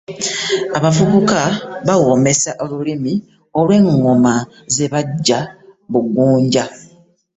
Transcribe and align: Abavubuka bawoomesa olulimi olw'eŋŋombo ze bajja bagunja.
Abavubuka 0.77 1.39
bawoomesa 1.87 2.51
olulimi 2.63 3.13
olw'eŋŋombo 3.59 4.33
ze 4.73 4.85
bajja 4.91 5.39
bagunja. 5.91 6.65